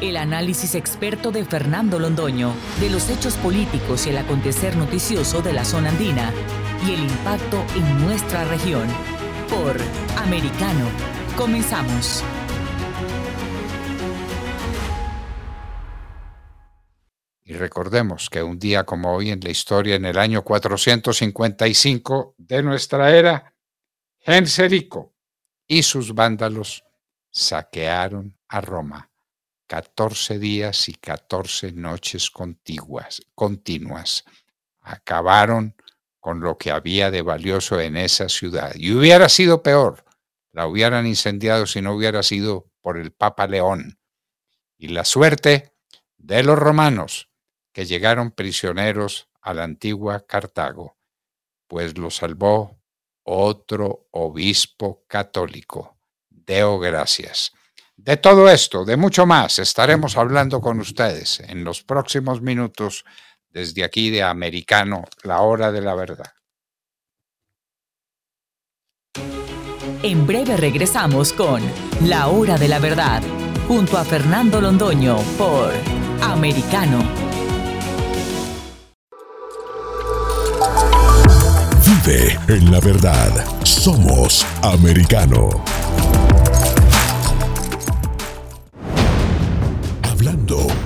[0.00, 5.52] El análisis experto de Fernando Londoño de los hechos políticos y el acontecer noticioso de
[5.52, 6.32] la zona andina
[6.86, 8.88] y el impacto en nuestra región.
[9.50, 9.76] Por
[10.16, 10.88] Americano.
[11.36, 12.24] Comenzamos.
[17.44, 22.62] Y recordemos que un día como hoy en la historia, en el año 455 de
[22.62, 23.52] nuestra era,
[24.20, 25.12] Genserico
[25.66, 26.84] y sus vándalos
[27.30, 29.09] saquearon a Roma
[29.70, 34.24] 14 días y 14 noches contiguas, continuas.
[34.80, 35.76] Acabaron
[36.18, 38.72] con lo que había de valioso en esa ciudad.
[38.74, 40.04] Y hubiera sido peor,
[40.50, 44.00] la hubieran incendiado si no hubiera sido por el Papa León.
[44.76, 45.72] Y la suerte
[46.18, 47.30] de los romanos,
[47.72, 50.96] que llegaron prisioneros a la antigua Cartago,
[51.68, 52.76] pues lo salvó
[53.22, 55.96] otro obispo católico.
[56.28, 57.52] Deo gracias.
[58.02, 63.04] De todo esto, de mucho más, estaremos hablando con ustedes en los próximos minutos
[63.50, 66.32] desde aquí de Americano, la hora de la verdad.
[70.02, 71.60] En breve regresamos con
[72.06, 73.22] La hora de la verdad,
[73.68, 75.70] junto a Fernando Londoño por
[76.22, 77.00] Americano.
[81.84, 83.44] Vive en la verdad.
[83.62, 85.50] Somos Americano.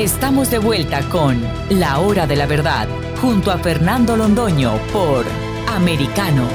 [0.00, 1.42] Estamos de vuelta con
[1.78, 2.88] La Hora de la Verdad,
[3.20, 5.26] junto a Fernando Londoño por
[5.68, 6.48] Americano.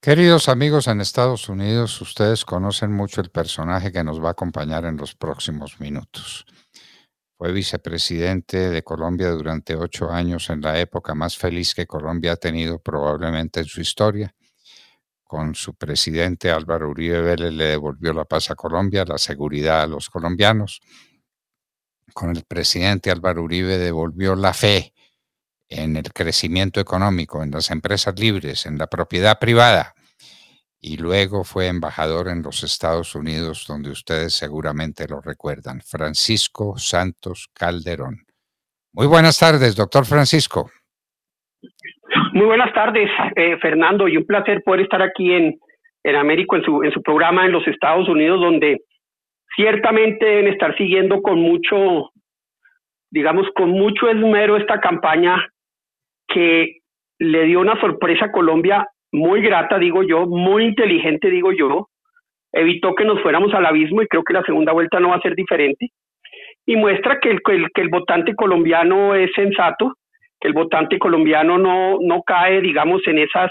[0.00, 4.86] Queridos amigos en Estados Unidos, ustedes conocen mucho el personaje que nos va a acompañar
[4.86, 6.44] en los próximos minutos.
[7.38, 12.36] Fue vicepresidente de Colombia durante ocho años en la época más feliz que Colombia ha
[12.36, 14.34] tenido probablemente en su historia.
[15.30, 19.86] Con su presidente Álvaro Uribe Vélez le devolvió la paz a Colombia, la seguridad a
[19.86, 20.80] los colombianos.
[22.12, 24.92] Con el presidente Álvaro Uribe devolvió la fe
[25.68, 29.94] en el crecimiento económico, en las empresas libres, en la propiedad privada,
[30.80, 37.48] y luego fue embajador en los Estados Unidos, donde ustedes seguramente lo recuerdan, Francisco Santos
[37.52, 38.26] Calderón.
[38.92, 40.72] Muy buenas tardes, doctor Francisco.
[42.40, 45.58] Muy buenas tardes, eh, Fernando, y un placer poder estar aquí en,
[46.02, 48.78] en Américo, en su, en su programa en los Estados Unidos, donde
[49.54, 52.08] ciertamente deben estar siguiendo con mucho,
[53.10, 55.48] digamos, con mucho esmero esta campaña
[56.28, 56.78] que
[57.18, 61.88] le dio una sorpresa a Colombia muy grata, digo yo, muy inteligente, digo yo,
[62.54, 65.20] evitó que nos fuéramos al abismo y creo que la segunda vuelta no va a
[65.20, 65.88] ser diferente.
[66.64, 69.92] Y muestra que el, que el votante colombiano es sensato,
[70.40, 73.50] que el votante colombiano no, no cae, digamos, en esas,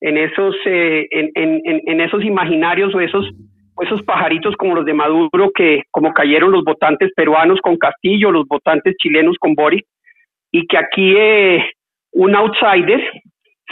[0.00, 3.28] en esos, eh, en, esos imaginarios o esos,
[3.80, 8.46] esos pajaritos como los de Maduro, que como cayeron los votantes peruanos con Castillo, los
[8.46, 9.84] votantes chilenos con Boric,
[10.52, 11.64] y que aquí eh,
[12.12, 13.02] un outsider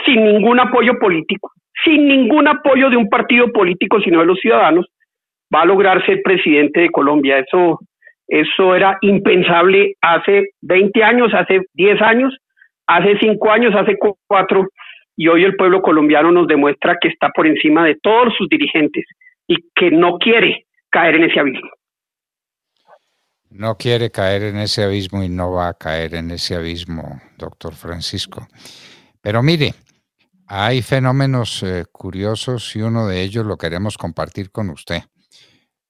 [0.05, 1.51] sin ningún apoyo político,
[1.83, 4.85] sin ningún apoyo de un partido político, sino de los ciudadanos,
[5.53, 7.39] va a lograr ser presidente de Colombia.
[7.39, 7.79] Eso,
[8.27, 12.37] eso era impensable hace 20 años, hace 10 años,
[12.85, 13.97] hace 5 años, hace
[14.27, 14.67] 4,
[15.15, 19.05] y hoy el pueblo colombiano nos demuestra que está por encima de todos sus dirigentes
[19.47, 21.69] y que no quiere caer en ese abismo.
[23.49, 27.73] No quiere caer en ese abismo y no va a caer en ese abismo, doctor
[27.73, 28.45] Francisco.
[29.21, 29.73] Pero mire,
[30.47, 35.01] hay fenómenos eh, curiosos y uno de ellos lo queremos compartir con usted,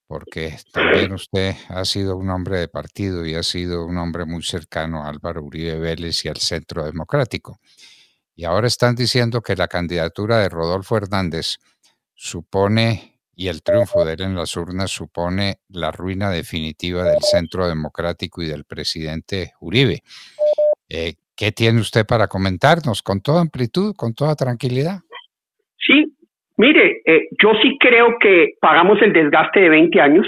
[0.08, 4.42] porque también usted ha sido un hombre de partido y ha sido un hombre muy
[4.42, 7.60] cercano a Álvaro Uribe Vélez y al Centro Democrático.
[8.36, 11.58] Y ahora están diciendo que la candidatura de Rodolfo Hernández
[12.14, 17.68] supone, y el triunfo de él en las urnas supone la ruina definitiva del Centro
[17.68, 20.04] Democrático y del presidente Uribe.
[20.90, 25.02] Eh, ¿Qué tiene usted para comentarnos con toda amplitud, con toda tranquilidad?
[26.58, 30.28] Mire, eh, yo sí creo que pagamos el desgaste de 20 años.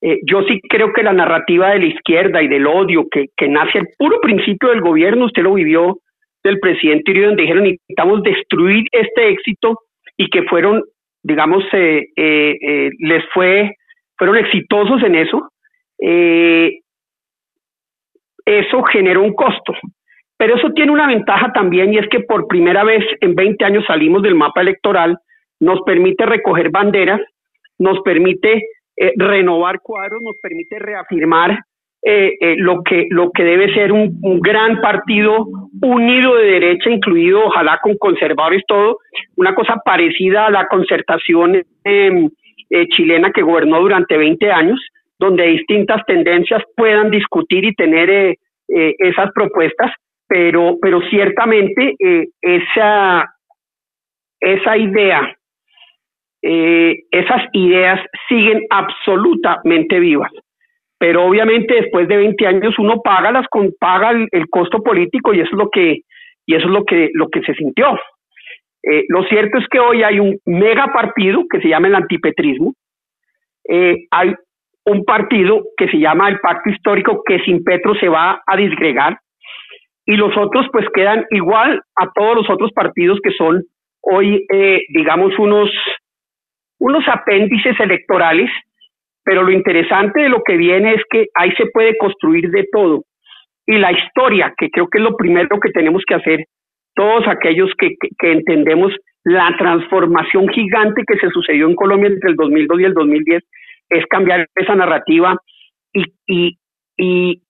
[0.00, 3.78] Eh, yo sí creo que la narrativa de la izquierda y del odio que, nace
[3.80, 5.98] al puro principio del gobierno, usted lo vivió
[6.44, 9.80] del presidente Uribe, donde dijeron necesitamos destruir este éxito
[10.16, 10.82] y que fueron,
[11.22, 13.74] digamos, eh, les fue,
[14.16, 15.48] fueron exitosos en eso.
[18.46, 19.74] eso generó un costo.
[20.36, 23.84] Pero eso tiene una ventaja también y es que por primera vez en 20 años
[23.86, 25.16] salimos del mapa electoral,
[25.60, 27.20] nos permite recoger banderas,
[27.78, 28.64] nos permite
[28.96, 31.58] eh, renovar cuadros, nos permite reafirmar
[32.02, 35.46] eh, eh, lo, que, lo que debe ser un, gran partido
[35.80, 38.98] unido de derecha, incluido ojalá con conservadores, todo,
[39.36, 42.28] una cosa parecida a la concertación em,
[42.90, 44.80] chilena que gobernó durante 20 años,
[45.18, 49.92] donde distintas tendencias puedan discutir y tener esas propuestas
[50.34, 53.36] pero, pero ciertamente eh, esa,
[54.40, 55.32] esa idea,
[56.42, 60.32] eh, esas ideas siguen absolutamente vivas.
[60.98, 63.46] Pero obviamente después de 20 años uno paga las
[63.78, 66.00] paga el, costo político y eso es lo que
[66.46, 67.96] y eso es lo que lo que se sintió.
[68.82, 72.74] Eh, lo cierto es que hoy hay un mega partido que se llama el antipetrismo.
[74.10, 74.34] hay
[74.86, 79.20] un partido que se llama el Pacto Histórico que sin Petro se va a disgregar
[80.06, 83.62] y los otros pues quedan igual a todos los otros partidos que son
[84.02, 85.70] hoy, eh, digamos, unos,
[86.78, 88.50] unos apéndices electorales,
[89.24, 93.04] pero lo interesante de lo que viene es que ahí se puede construir de todo.
[93.66, 96.44] Y la historia, que creo que es lo primero que tenemos que hacer,
[96.94, 98.92] todos aquellos que, que, entendemos
[99.24, 103.42] la transformación gigante que se sucedió en Colombia entre el 2002 y el 2010,
[103.88, 105.34] es cambiar esa narrativa
[105.92, 106.58] y, y,
[106.98, 107.42] y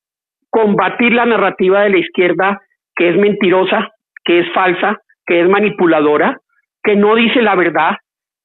[0.54, 2.60] combatir la narrativa de la izquierda
[2.94, 3.88] que es mentirosa,
[4.24, 6.38] que es falsa, que es manipuladora,
[6.80, 7.96] que no dice la verdad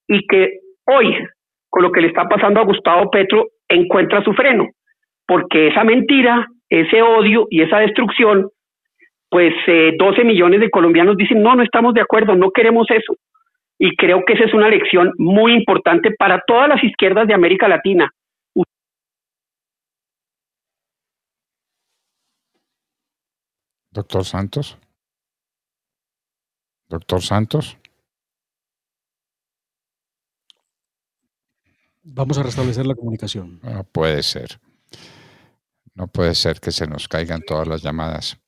[0.08, 1.16] y que hoy,
[1.70, 4.70] con lo que le está pasando a Gustavo Petro, encuentra su freno,
[5.28, 8.50] porque esa mentira, ese odio y esa destrucción,
[9.30, 13.14] pues 12 eh, millones de colombianos dicen, no, no estamos de acuerdo, no queremos eso.
[13.78, 17.68] Y creo que esa es una lección muy importante para todas las izquierdas de América
[17.68, 18.10] Latina,
[24.00, 24.78] Doctor Santos.
[26.88, 27.78] Doctor Santos.
[32.02, 33.60] Vamos a restablecer la comunicación.
[33.62, 34.58] No puede ser.
[35.96, 38.40] No puede ser que se nos caigan todas las llamadas.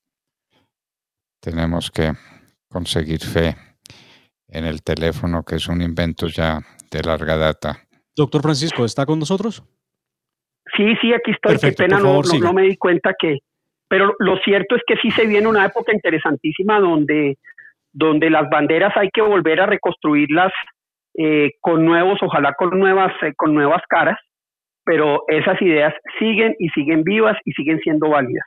[1.41, 2.13] Tenemos que
[2.69, 3.57] conseguir fe
[4.47, 7.89] en el teléfono, que es un invento ya de larga data.
[8.15, 9.61] Doctor Francisco, ¿está con nosotros?
[10.77, 11.57] Sí, sí, aquí estoy.
[11.57, 13.39] Qué pena, no, no, me di cuenta que,
[13.91, 17.35] Pero lo cierto es que sí se viene una época interesantísima donde,
[17.91, 20.53] donde las banderas hay que volver a reconstruirlas
[21.17, 24.17] eh, con nuevos, ojalá con nuevas, eh, con nuevas caras,
[24.85, 28.45] pero esas ideas siguen y siguen vivas y siguen siendo válidas.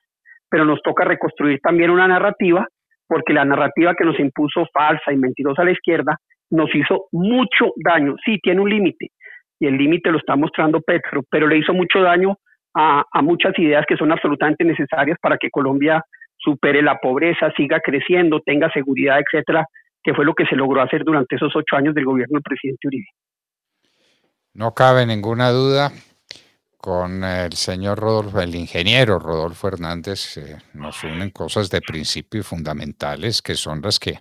[0.48, 2.66] Pero nos toca reconstruir también una narrativa,
[3.06, 6.16] porque la narrativa que nos impuso falsa y mentirosa a la izquierda
[6.48, 8.14] nos hizo mucho daño.
[8.24, 9.08] Sí, tiene un límite,
[9.60, 12.38] y el límite lo está mostrando Petro, pero le hizo mucho daño
[12.74, 16.02] a, muchas ideas que son absolutamente necesarias para que Colombia
[16.36, 19.66] supere la pobreza, siga creciendo, tenga seguridad, etcétera,
[20.02, 22.88] que fue lo que se logró hacer durante esos ocho años del gobierno del presidente
[22.88, 23.06] Uribe.
[24.52, 25.90] No cabe ninguna duda
[26.76, 32.42] con el señor Rodolfo, el ingeniero Rodolfo Hernández, eh, nos unen cosas de principio y
[32.42, 34.20] fundamentales que son las que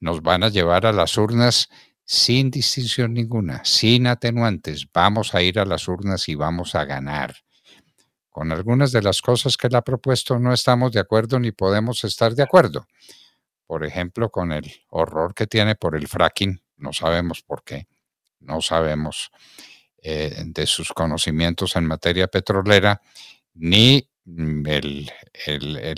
[0.00, 1.68] nos van a llevar a las urnas
[2.04, 4.88] sin distinción ninguna, sin atenuantes.
[4.92, 7.36] Vamos a ir a las urnas y vamos a ganar.
[8.30, 12.04] Con algunas de las cosas que él ha propuesto no estamos de acuerdo ni podemos
[12.04, 12.86] estar de acuerdo.
[13.66, 17.86] Por ejemplo, con el horror que tiene por el fracking, no sabemos por qué,
[18.40, 19.30] no sabemos
[20.02, 23.00] eh, de sus conocimientos en materia petrolera,
[23.54, 24.66] ni mm,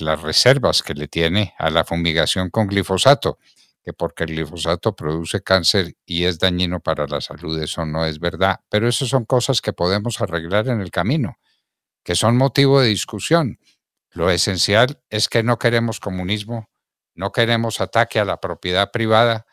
[0.01, 3.39] las reservas que le tiene a la fumigación con glifosato
[3.83, 8.21] que porque el glifosato produce cáncer y es dañino para la salud, eso no es
[8.21, 8.61] verdad.
[8.69, 11.37] Pero eso son cosas que podemos arreglar en el camino,
[12.03, 13.59] que son motivo de discusión.
[14.11, 16.69] Lo esencial es que no queremos comunismo,
[17.15, 19.47] no queremos ataque a la propiedad privada,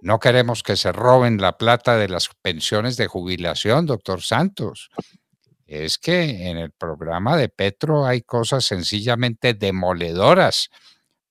[0.00, 4.90] no queremos que se roben la plata de las pensiones de jubilación, doctor Santos.
[5.66, 10.68] Es que en el programa de Petro hay cosas sencillamente demoledoras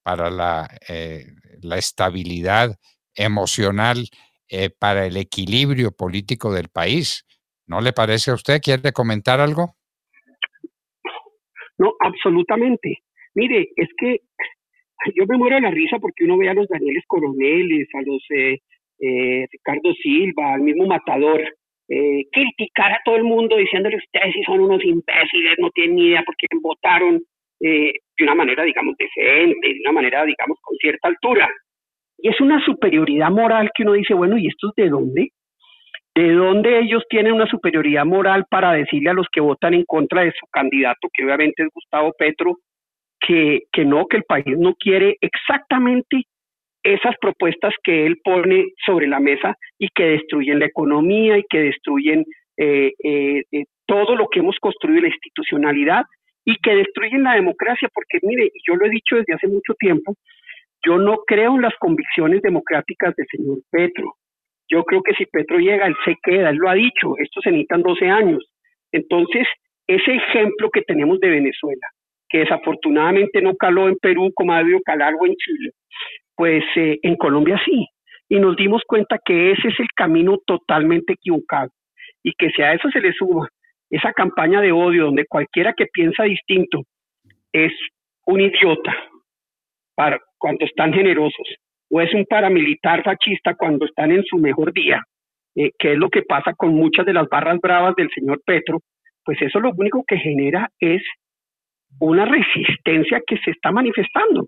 [0.01, 1.27] para la eh,
[1.63, 2.77] la estabilidad
[3.15, 4.09] emocional
[4.47, 7.25] eh, para el equilibrio político del país.
[7.65, 8.61] ¿No le parece a usted?
[8.61, 9.77] ¿Quiere comentar algo?
[11.83, 12.99] No, absolutamente.
[13.35, 14.19] Mire, es que
[15.15, 18.23] yo me muero de la risa porque uno ve a los Danieles Coroneles, a los
[18.29, 18.59] eh,
[18.99, 21.41] eh, Ricardo Silva, al mismo Matador,
[22.31, 26.23] criticar a todo el mundo diciéndole ustedes si son unos imbéciles, no tienen ni idea
[26.25, 27.21] por qué votaron
[27.59, 31.47] de una manera, digamos, decente, de una manera, digamos, con cierta altura.
[32.17, 35.29] Y es una superioridad moral que uno dice, bueno, ¿y esto es de dónde?
[36.15, 40.21] ¿De dónde ellos tienen una superioridad moral para decirle a los que votan en contra
[40.21, 42.57] de su candidato, que obviamente es Gustavo Petro,
[43.19, 46.25] que, que no, que el país no quiere exactamente
[46.83, 51.61] esas propuestas que él pone sobre la mesa y que destruyen la economía y que
[51.61, 52.25] destruyen
[52.57, 56.03] eh, eh, eh, todo lo que hemos construido, la institucionalidad
[56.45, 60.15] y que destruyen la democracia, porque mire, yo lo he dicho desde hace mucho tiempo,
[60.85, 64.15] yo no creo en las convicciones democráticas del señor Petro.
[64.69, 67.51] Yo creo que si Petro llega, él se queda, él lo ha dicho, esto se
[67.51, 68.43] necesitan 12 años.
[68.91, 69.47] Entonces,
[69.87, 71.87] ese ejemplo que tenemos de Venezuela,
[72.29, 75.71] que desafortunadamente no caló en Perú como ha debido calar o en Chile,
[76.35, 77.87] pues eh, en Colombia sí.
[78.29, 81.69] Y nos dimos cuenta que ese es el camino totalmente equivocado.
[82.23, 83.47] Y que si a eso se le suma
[83.89, 86.81] esa campaña de odio donde cualquiera que piensa distinto
[87.51, 87.71] es
[88.25, 88.95] un idiota
[89.95, 91.47] para cuando están generosos
[91.95, 94.99] o es un paramilitar fascista cuando están en su mejor día,
[95.55, 98.79] eh, que es lo que pasa con muchas de las barras bravas del señor Petro,
[99.23, 101.03] pues eso lo único que genera es
[101.99, 104.47] una resistencia que se está manifestando.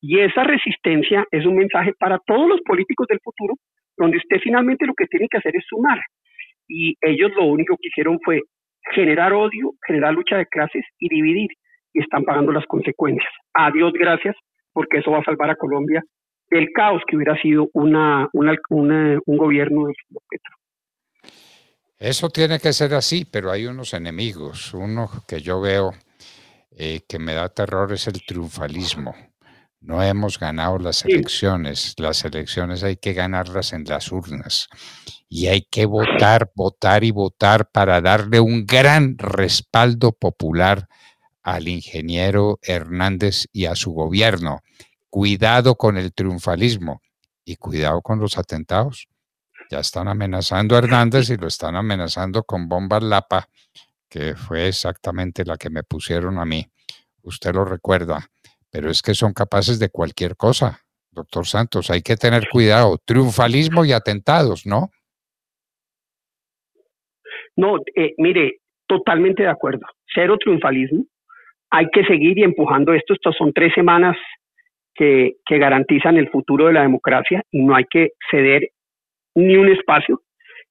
[0.00, 3.56] Y esa resistencia es un mensaje para todos los políticos del futuro,
[3.98, 6.00] donde usted finalmente lo que tiene que hacer es sumar.
[6.66, 8.40] Y ellos lo único que hicieron fue
[8.94, 11.50] generar odio, generar lucha de clases y dividir.
[11.92, 13.30] Y están pagando las consecuencias.
[13.52, 14.36] A Dios gracias,
[14.72, 16.02] porque eso va a salvar a Colombia
[16.50, 19.94] del caos que hubiera sido una, un gobierno de
[20.28, 20.54] Petro.
[21.98, 24.72] Eso tiene que ser así, pero hay unos enemigos.
[24.72, 25.92] Uno que yo veo
[26.70, 29.16] eh, que me da terror es el triunfalismo.
[29.80, 31.94] No hemos ganado las elecciones.
[31.98, 34.68] Las elecciones hay que ganarlas en las urnas.
[35.28, 40.88] Y hay que votar, votar y votar para darle un gran respaldo popular
[41.42, 44.60] al ingeniero Hernández y a su gobierno.
[45.10, 47.02] Cuidado con el triunfalismo
[47.44, 49.08] y cuidado con los atentados.
[49.70, 53.48] Ya están amenazando a Hernández y lo están amenazando con bombas Lapa,
[54.08, 56.66] que fue exactamente la que me pusieron a mí.
[57.22, 58.30] Usted lo recuerda
[58.70, 61.90] pero es que son capaces de cualquier cosa, doctor Santos.
[61.90, 62.98] Hay que tener cuidado.
[63.04, 64.90] Triunfalismo y atentados, ¿no?
[67.56, 69.86] No, eh, mire, totalmente de acuerdo.
[70.14, 71.04] Cero triunfalismo.
[71.70, 73.14] Hay que seguir y empujando esto.
[73.14, 74.16] Estas son tres semanas
[74.98, 78.68] que, garantizan el futuro de la democracia no hay que ceder
[79.34, 80.20] ni un espacio.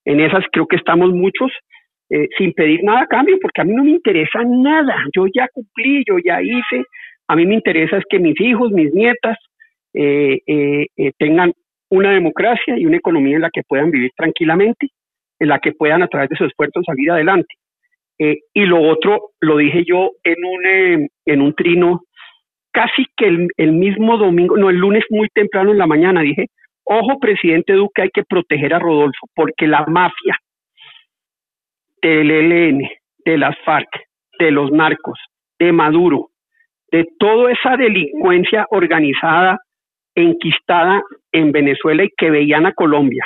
[0.06, 1.52] En esas creo que estamos muchos
[2.10, 4.96] eh, sin pedir nada a cambio, porque a mí no me interesa nada.
[5.16, 6.86] Yo ya cumplí, yo ya hice,
[7.30, 9.38] A mí me interesa es que mis hijos, mis nietas,
[9.94, 11.52] eh, eh, tengan
[11.90, 14.88] una democracia y una economía en la que puedan vivir tranquilamente,
[15.40, 17.54] en la que puedan a través de su esfuerzo salir adelante.
[18.20, 22.02] y lo otro, lo dije yo en un, en un trino
[22.78, 26.46] casi que el, el, mismo domingo, no, el lunes muy temprano en la mañana, dije,
[26.84, 30.38] ojo, presidente Duque, hay que proteger a Rodolfo, porque la mafia
[32.04, 32.88] del ELN,
[33.26, 33.90] de las FARC,
[34.38, 35.20] de los narcos,
[35.58, 36.28] de Maduro,
[36.92, 39.58] de toda esa delincuencia organizada,
[40.14, 43.26] enquistada en Venezuela y que veían a Colombia,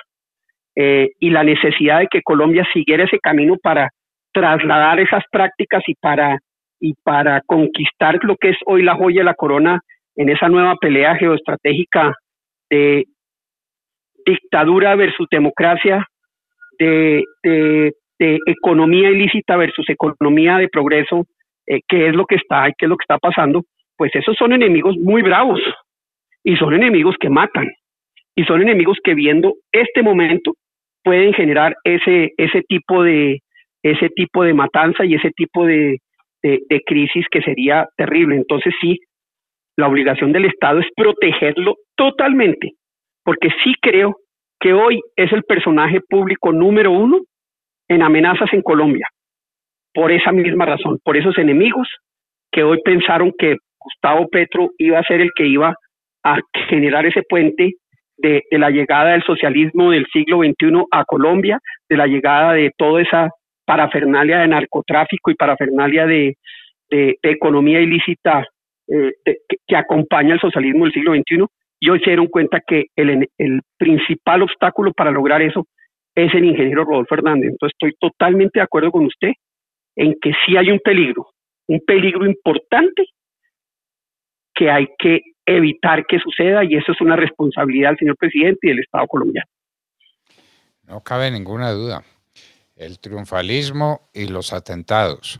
[0.77, 3.89] eh, y la necesidad de que Colombia siguiera ese camino para
[4.31, 6.39] trasladar esas prácticas y para,
[6.81, 9.79] y para conquistar lo que es hoy la joya de la corona
[10.15, 12.13] en esa nueva pelea geoestratégica
[12.69, 13.05] de
[14.25, 16.05] dictadura versus democracia,
[16.77, 21.25] de, de economía ilícita versus economía de progreso,
[21.67, 23.63] eh, qué es lo que está y qué es lo que está pasando,
[23.95, 25.61] pues esos son enemigos muy bravos
[26.43, 27.69] y son enemigos que matan
[28.35, 30.53] y son enemigos que viendo este momento
[31.03, 33.39] pueden generar ese ese tipo de
[33.83, 35.99] ese tipo de matanza y ese tipo de,
[36.43, 38.35] de crisis que sería terrible.
[38.35, 38.99] Entonces sí,
[39.77, 42.71] la obligación del Estado es protegerlo totalmente,
[43.23, 44.17] porque sí creo
[44.59, 47.19] que hoy es el personaje público número uno
[47.87, 49.07] en amenazas en Colombia,
[49.93, 51.87] por esa misma razón, por esos enemigos
[52.51, 55.73] que hoy pensaron que Gustavo Petro iba a ser el que iba
[56.23, 57.73] a generar ese puente
[58.17, 63.01] de, la llegada del socialismo del siglo XXI a Colombia, de la llegada de toda
[63.01, 63.29] esa
[63.71, 66.35] parafernalia de narcotráfico y parafernalia de,
[66.89, 68.45] economía ilícita
[68.89, 69.13] eh,
[69.65, 71.45] que, acompaña el socialismo del siglo XXI,
[71.79, 75.65] y hoy se dieron cuenta que el, el principal obstáculo para lograr eso
[76.13, 77.51] es el ingeniero Rodolfo Hernández.
[77.51, 79.31] Entonces estoy totalmente de acuerdo con usted
[79.95, 81.29] en que sí hay un peligro,
[81.69, 83.05] un peligro importante
[84.53, 88.69] que hay que evitar que suceda y eso es una responsabilidad del señor presidente y
[88.71, 89.47] del Estado colombiano.
[90.85, 92.03] No cabe ninguna duda.
[92.81, 95.39] El triunfalismo y los atentados.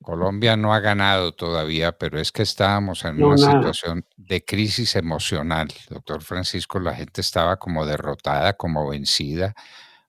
[0.00, 5.66] Colombia no ha ganado todavía, pero es que estábamos en una situación de crisis emocional.
[5.90, 9.52] Doctor Francisco, la gente estaba como derrotada, como vencida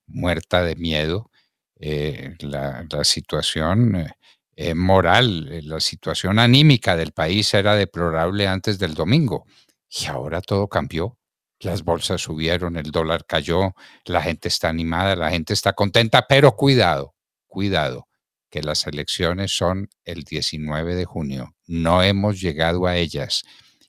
[0.06, 1.32] muerta de miedo.
[1.80, 4.12] Eh, la, situación eh,
[4.54, 9.46] eh, moral, la situación anímica del país era deplorable antes del domingo
[9.88, 11.17] y ahora todo cambió.
[11.60, 16.54] Las bolsas subieron, el dólar cayó, la gente está animada, la gente está contenta, pero
[16.54, 17.14] cuidado,
[17.48, 18.06] cuidado,
[18.48, 21.54] que las elecciones son el 19 de junio.
[21.66, 23.42] No hemos llegado a ellas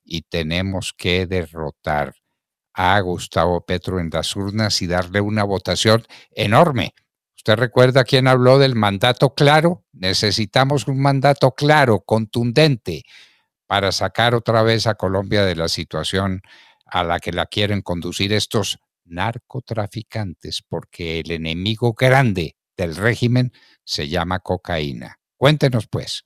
[0.04, 2.16] y tenemos que derrotar
[2.74, 6.94] a Gustavo Petro en las urnas y darle una votación enorme.
[7.36, 9.86] ¿Usted recuerda quién habló del mandato claro?
[9.94, 13.04] Necesitamos un mandato claro, contundente,
[13.68, 16.42] para sacar otra vez a Colombia de la situación
[16.92, 23.52] a la que la quieren conducir estos narcotraficantes, porque el enemigo grande del régimen
[23.84, 25.16] se llama cocaína.
[25.38, 26.26] Cuéntenos pues.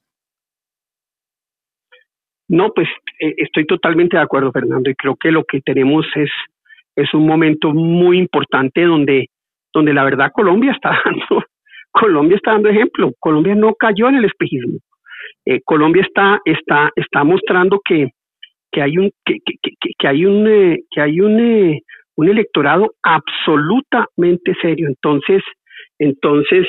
[2.47, 2.88] No, pues
[3.19, 6.30] eh, estoy totalmente de acuerdo, Fernando, y creo que lo que tenemos es,
[6.95, 9.30] es un momento muy importante donde,
[9.73, 11.45] donde la verdad Colombia está dando,
[11.91, 13.12] Colombia está dando ejemplo.
[13.19, 14.80] Colombia no cayó en el espejismo.
[15.45, 18.10] Eh, Colombia está, está, está mostrando que,
[18.73, 19.55] que hay un, que, que,
[19.97, 21.79] que hay un, eh, que hay un,
[22.15, 24.88] un electorado absolutamente serio.
[24.89, 25.41] Entonces,
[25.99, 26.67] entonces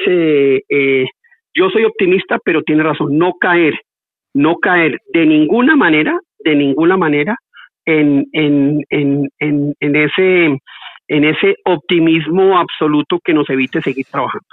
[1.56, 3.74] yo soy optimista, pero tiene razón, no caer
[4.34, 7.36] no caer de ninguna manera, de ninguna manera,
[7.86, 10.58] en, en, en, en, ese,
[11.08, 14.46] en ese optimismo absoluto que nos evite seguir trabajando.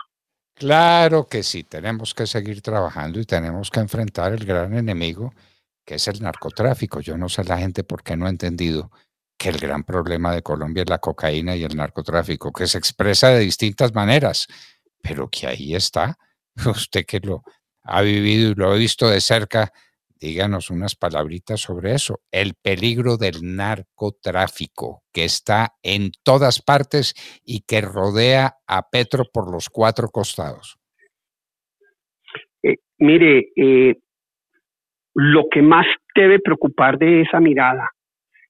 [0.54, 5.34] Claro que sí, tenemos que seguir trabajando y tenemos que enfrentar el gran enemigo
[5.96, 7.00] es el narcotráfico.
[7.00, 8.92] Yo no sé la gente por qué no ha entendido
[9.38, 13.30] que el gran problema de Colombia es la cocaína y el narcotráfico, que se expresa
[13.30, 14.48] de distintas maneras,
[15.02, 16.18] pero que ahí está.
[16.66, 17.44] Usted que lo
[17.84, 19.74] ha vivido y lo ha visto de cerca,
[20.20, 22.22] díganos unas palabritas sobre eso.
[22.32, 29.52] El peligro del narcotráfico que está en todas partes y que rodea a Petro por
[29.52, 30.78] los cuatro costados.
[32.62, 33.96] Eh, mire, eh,
[35.14, 37.90] lo que más debe preocupar de esa mirada,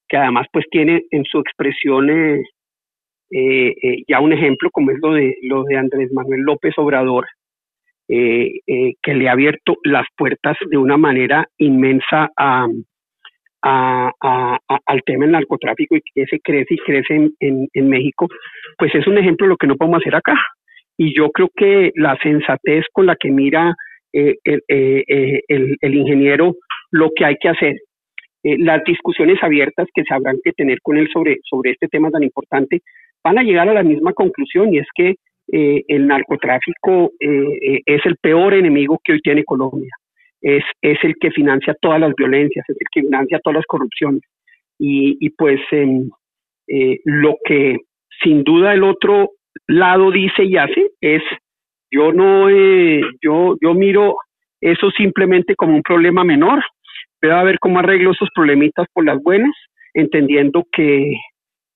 [0.08, 5.36] que además pues tiene en su expresión eh, ya un ejemplo como es lo de,
[5.43, 7.26] lo de Andrés Manuel López Obrador,
[8.13, 12.84] eh, eh, que le ha abierto las puertas de una manera inmensa al
[15.06, 18.28] tema del narcotráfico y que ese crece y crece en, México,
[18.78, 20.34] pues es un ejemplo de lo que no podemos hacer acá.
[20.97, 23.76] Y yo creo que la sensatez con la que mira
[24.13, 26.56] eh, el, el ingeniero
[26.91, 27.76] lo que hay que hacer
[28.43, 32.10] eh, las discusiones abiertas que se habrán que tener con él sobre, sobre este tema
[32.10, 32.82] tan importante
[33.24, 35.15] van a llegar a la misma conclusión y es que
[35.52, 39.91] eh, el narcotráfico eh, es el peor enemigo que hoy tiene Colombia.
[40.41, 44.21] Es, es el que financia todas las violencias, es el que financia todas las corrupciones.
[44.80, 46.10] Y, y pues em,
[47.06, 47.78] lo que
[48.24, 49.30] sin duda el otro
[49.67, 51.21] lado dice y hace es
[51.91, 52.49] yo no
[53.21, 54.15] yo yo miro
[54.60, 56.63] eso simplemente como un problema menor
[57.21, 59.56] pero a ver cómo arreglo esos problemitas por las buenas,
[59.93, 61.13] entendiendo que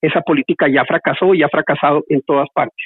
[0.01, 2.85] esa política ya fracasó y ha fracasado en todas partes.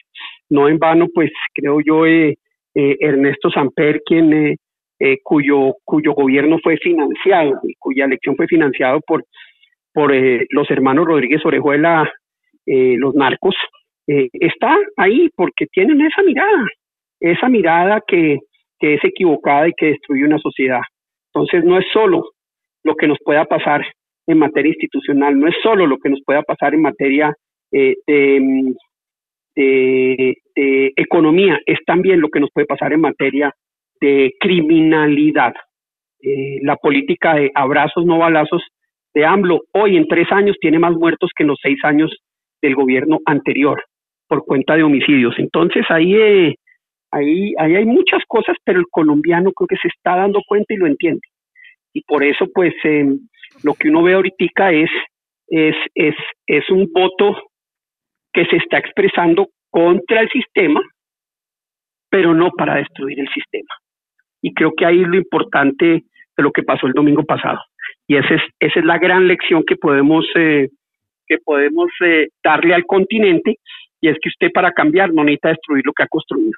[0.49, 2.37] No en vano, pues creo yo, eh,
[2.75, 4.55] eh, Ernesto Samper, quien eh,
[4.99, 9.23] eh, cuyo, cuyo gobierno fue financiado y cuya elección fue financiado por,
[9.93, 10.13] por
[10.49, 12.11] los hermanos Rodríguez Orejuela,
[12.65, 13.55] los narcos,
[14.05, 16.67] está ahí porque tienen esa mirada,
[17.19, 18.39] esa mirada que,
[18.79, 20.81] que es equivocada y que destruye una sociedad.
[21.33, 22.23] Entonces no es solo
[22.83, 23.85] lo que nos pueda pasar
[24.27, 27.33] en materia institucional, no es solo lo que nos pueda pasar en materia
[27.71, 27.95] eh,
[29.55, 30.35] de,
[30.95, 33.53] economía, es también lo que nos puede pasar en materia
[34.01, 35.53] de criminalidad.
[36.21, 38.61] Eh, la política de abrazos, no balazos
[39.13, 42.11] de AMLO hoy en tres años tiene más muertos que en los seis años
[42.61, 43.81] del gobierno anterior
[44.27, 45.35] por cuenta de homicidios.
[45.37, 46.55] Entonces ahí, eh,
[47.11, 50.87] ahí, hay muchas cosas, pero el colombiano creo que se está dando cuenta y lo
[50.87, 51.21] entiende
[51.93, 53.19] y por eso pues em,
[53.63, 54.89] lo que uno ve ahorita es,
[55.47, 56.15] es, es,
[56.47, 57.35] es un voto
[58.31, 60.81] que se está expresando contra el sistema,
[62.09, 63.73] pero no para destruir el sistema.
[64.41, 67.59] Y creo que ahí lo importante de lo que pasó el domingo pasado.
[68.07, 70.69] Y esa es, esa es la gran lección que podemos, eh,
[71.27, 73.57] que podemos eh, darle al continente,
[74.01, 76.57] y es que usted para cambiar no necesita destruir lo que ha construido.